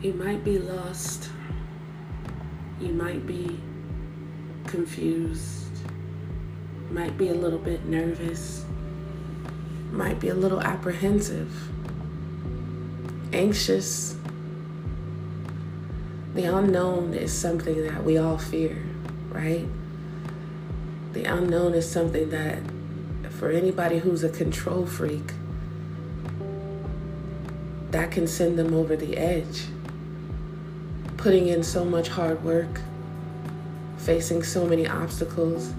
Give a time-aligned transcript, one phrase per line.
[0.00, 1.28] You might be lost.
[2.80, 3.58] You might be
[4.64, 5.72] confused.
[6.92, 8.64] Might be a little bit nervous.
[9.90, 11.52] Might be a little apprehensive.
[13.32, 14.16] Anxious.
[16.34, 18.80] The unknown is something that we all fear,
[19.30, 19.66] right?
[21.12, 22.60] The unknown is something that,
[23.30, 25.32] for anybody who's a control freak,
[27.90, 29.64] that can send them over the edge
[31.18, 32.80] putting in so much hard work,
[33.98, 35.74] facing so many obstacles,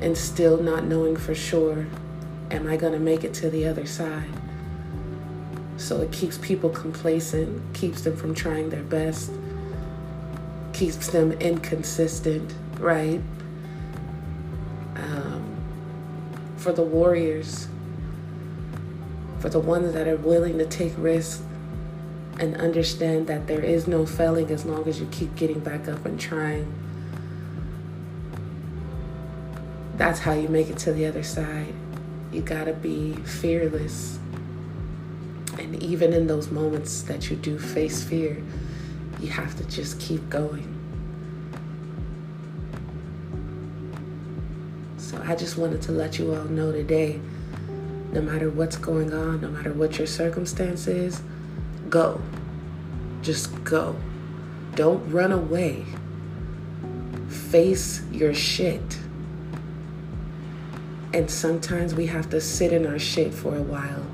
[0.00, 1.86] and still not knowing for sure,
[2.50, 4.30] am I going to make it to the other side?
[5.76, 9.32] So it keeps people complacent, keeps them from trying their best,
[10.72, 13.20] keeps them inconsistent, right?
[14.94, 15.56] Um,
[16.56, 17.66] for the warriors,
[19.40, 21.42] for the ones that are willing to take risks,
[22.38, 26.04] and understand that there is no failing as long as you keep getting back up
[26.04, 26.72] and trying.
[29.96, 31.72] That's how you make it to the other side.
[32.30, 34.18] You gotta be fearless.
[35.58, 38.42] And even in those moments that you do face fear,
[39.20, 40.72] you have to just keep going.
[44.98, 47.20] So I just wanted to let you all know today
[48.12, 51.22] no matter what's going on, no matter what your circumstance is,
[51.88, 52.20] Go.
[53.22, 53.96] Just go.
[54.74, 55.84] Don't run away.
[57.28, 58.98] Face your shit.
[61.12, 64.04] And sometimes we have to sit in our shit for a while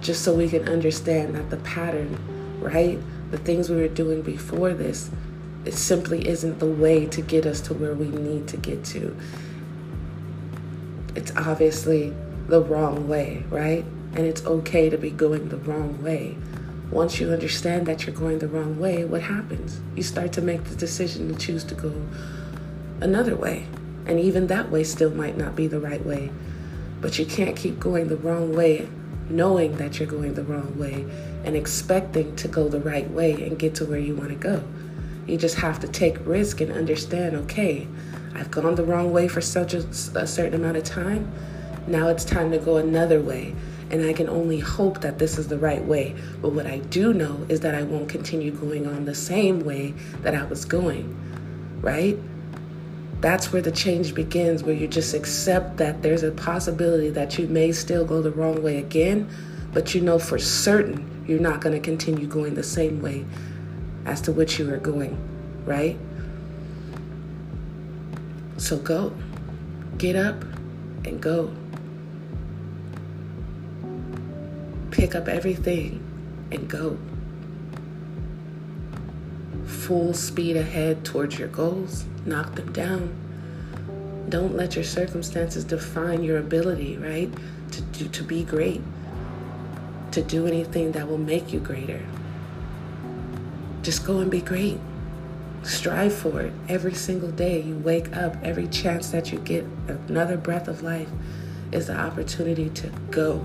[0.00, 2.16] just so we can understand that the pattern,
[2.60, 2.98] right?
[3.30, 5.10] The things we were doing before this,
[5.64, 9.16] it simply isn't the way to get us to where we need to get to.
[11.16, 12.14] It's obviously
[12.46, 13.84] the wrong way, right?
[14.14, 16.36] And it's okay to be going the wrong way
[16.90, 19.80] once you understand that you're going the wrong way, what happens?
[19.96, 21.92] You start to make the decision to choose to go
[23.00, 23.66] another way.
[24.06, 26.30] And even that way still might not be the right way.
[27.00, 28.88] But you can't keep going the wrong way
[29.28, 31.04] knowing that you're going the wrong way
[31.44, 34.62] and expecting to go the right way and get to where you want to go.
[35.26, 37.88] You just have to take risk and understand okay,
[38.34, 39.78] I've gone the wrong way for such a,
[40.14, 41.32] a certain amount of time.
[41.88, 43.54] Now it's time to go another way
[43.90, 46.14] and I can only hope that this is the right way.
[46.42, 49.94] But what I do know is that I won't continue going on the same way
[50.22, 51.16] that I was going,
[51.80, 52.18] right?
[53.20, 57.46] That's where the change begins, where you just accept that there's a possibility that you
[57.48, 59.28] may still go the wrong way again,
[59.72, 63.24] but you know for certain you're not going to continue going the same way
[64.04, 65.16] as to which you are going,
[65.64, 65.96] right?
[68.58, 69.12] So go.
[69.98, 70.42] Get up
[71.04, 71.52] and go.
[74.96, 76.02] Pick up everything
[76.50, 76.96] and go.
[79.66, 83.14] Full speed ahead towards your goals, knock them down.
[84.30, 87.30] Don't let your circumstances define your ability, right?
[87.72, 88.80] To to be great.
[90.12, 92.00] To do anything that will make you greater.
[93.82, 94.80] Just go and be great.
[95.62, 97.60] Strive for it every single day.
[97.60, 99.66] You wake up, every chance that you get,
[100.08, 101.10] another breath of life
[101.70, 103.44] is the opportunity to go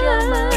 [0.00, 0.47] 这吗？